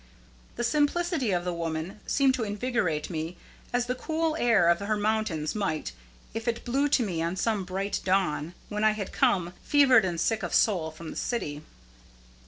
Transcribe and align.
The 0.55 0.63
simplicity 0.63 1.29
of 1.29 1.45
the 1.45 1.53
woman 1.53 1.99
seemed 2.07 2.33
to 2.33 2.43
invigorate 2.43 3.11
me 3.11 3.37
as 3.71 3.85
the 3.85 3.93
cool 3.93 4.35
air 4.37 4.67
of 4.67 4.79
her 4.79 4.97
mountains 4.97 5.53
might 5.53 5.91
if 6.33 6.47
it 6.47 6.65
blew 6.65 6.89
to 6.89 7.03
me 7.03 7.21
on 7.21 7.35
some 7.35 7.65
bright 7.65 7.99
dawn, 8.03 8.55
when 8.67 8.83
I 8.83 8.93
had 8.93 9.11
come, 9.13 9.53
fevered 9.63 10.03
and 10.03 10.19
sick 10.19 10.41
of 10.41 10.55
soul, 10.55 10.89
from 10.89 11.11
the 11.11 11.17
city. 11.17 11.61